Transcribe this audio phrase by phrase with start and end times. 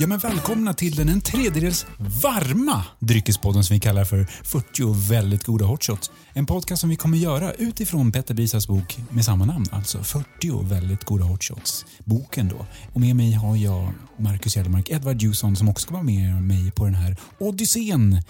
[0.00, 1.86] Ja, men välkomna till den en tredjedels
[2.22, 6.10] varma dryckespodden som vi kallar för 40 väldigt goda hotshots.
[6.32, 10.68] En podcast som vi kommer göra utifrån Petter Brisas bok med samma namn, alltså 40
[10.68, 11.86] väldigt goda hotshots.
[12.04, 12.66] Boken då.
[12.92, 16.70] Och med mig har jag Marcus Hjelmark, Edvard Jusson som också ska vara med mig
[16.70, 18.22] på den här odyssén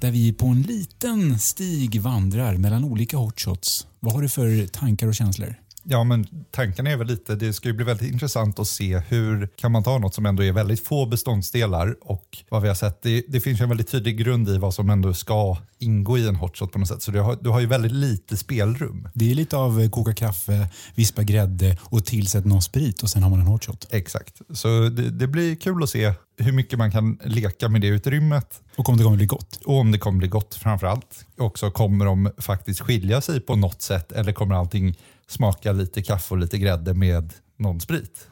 [0.00, 3.86] där vi på en liten stig vandrar mellan olika hotshots.
[4.00, 5.56] Vad har du för tankar och känslor?
[5.84, 9.48] Ja, men tanken är väl lite, det ska ju bli väldigt intressant att se hur
[9.56, 13.02] kan man ta något som ändå är väldigt få beståndsdelar och vad vi har sett,
[13.02, 16.28] det, det finns ju en väldigt tydlig grund i vad som ändå ska ingå i
[16.28, 17.02] en hotshot på något sätt.
[17.02, 19.08] Så du har, du har ju väldigt lite spelrum.
[19.14, 23.30] Det är lite av koka kaffe, vispa grädde och tillsätt någon sprit och sen har
[23.30, 23.86] man en hotshot.
[23.90, 27.86] Exakt, så det, det blir kul att se hur mycket man kan leka med det
[27.86, 28.62] utrymmet.
[28.76, 29.60] Och om det kommer bli gott.
[29.64, 31.26] Och om det kommer bli gott framför allt.
[31.36, 36.34] Också kommer de faktiskt skilja sig på något sätt eller kommer allting smaka lite kaffe
[36.34, 38.28] och lite grädde med någon sprit?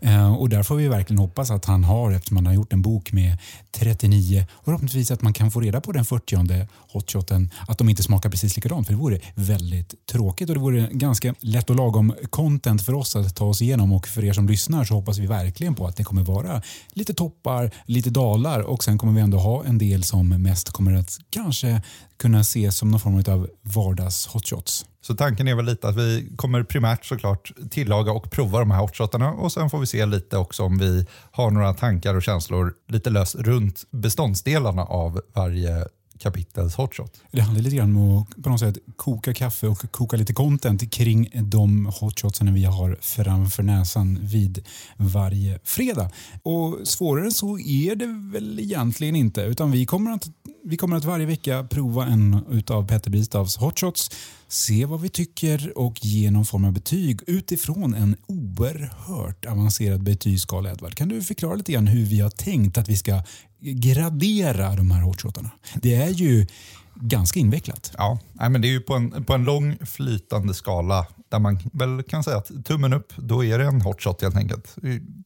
[0.00, 2.82] Eh, och där får vi verkligen hoppas att han har, eftersom han har gjort en
[2.82, 3.38] bok med
[3.72, 8.02] 39, och förhoppningsvis att man kan få reda på den 40 hotshoten, att de inte
[8.02, 8.86] smakar precis likadant.
[8.86, 13.16] För det vore väldigt tråkigt och det vore ganska lätt och lagom content för oss
[13.16, 15.96] att ta oss igenom och för er som lyssnar så hoppas vi verkligen på att
[15.96, 20.02] det kommer vara lite toppar, lite dalar och sen kommer vi ändå ha en del
[20.02, 21.82] som mest kommer att kanske
[22.16, 24.86] kunna ses som någon form av vardags hotshots.
[25.00, 28.80] Så tanken är väl lite att vi kommer primärt såklart tillaga och prova de här
[28.80, 32.74] hotshotarna och sen får vi se lite också om vi har några tankar och känslor
[32.88, 35.84] lite löst runt beståndsdelarna av varje
[36.18, 37.20] kapitels hotshot.
[37.30, 40.92] Det handlar lite grann om att på något sätt koka kaffe och koka lite content
[40.92, 44.64] kring de hotshotsen vi har framför näsan vid
[44.96, 46.10] varje fredag.
[46.42, 50.28] Och svårare än så är det väl egentligen inte utan vi kommer att,
[50.64, 54.10] vi kommer att varje vecka prova en utav Petter Bristavs hotshots
[54.48, 60.70] se vad vi tycker och ge någon form av betyg utifrån en oerhört avancerad betygsskala.
[60.70, 63.22] Edvard, kan du förklara lite grann hur vi har tänkt att vi ska
[63.60, 65.50] gradera de här hotshotarna?
[65.74, 66.46] Det är ju
[66.94, 67.92] ganska invecklat.
[67.98, 72.02] Ja, men det är ju på en, på en lång flytande skala där man väl
[72.02, 74.76] kan säga att tummen upp, då är det en hotshot helt enkelt.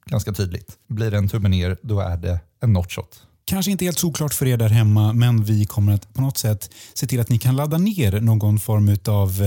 [0.07, 0.79] Ganska tydligt.
[0.89, 3.23] Blir det en tumme ner, då är det en notshot.
[3.45, 6.71] Kanske inte helt såklart för er där hemma, men vi kommer att på något sätt
[6.95, 9.43] se till att ni kan ladda ner någon form av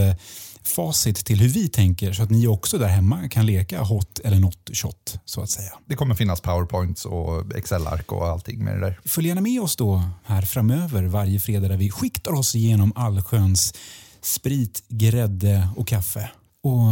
[0.67, 4.39] facit till hur vi tänker så att ni också där hemma kan leka hot eller
[4.39, 5.71] not shot så att säga.
[5.85, 8.99] Det kommer finnas powerpoints och Excel-ark och allting med det där.
[9.05, 13.73] Följ gärna med oss då här framöver varje fredag där vi skiktar oss igenom allsköns
[14.21, 16.31] sprit, grädde och kaffe.
[16.63, 16.89] Och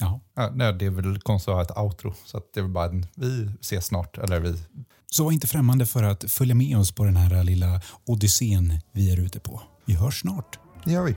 [0.00, 0.20] ja.
[0.36, 2.88] ja nej, det är väl konstigt att ha ett outro så att det är bara
[2.88, 4.18] en, vi ses snart.
[4.18, 4.54] Eller vi
[5.10, 9.12] så var inte främmande för att följa med oss på den här lilla odyssén vi
[9.12, 9.62] är ute på.
[9.84, 10.58] Vi hörs snart.
[10.84, 11.16] Det gör vi.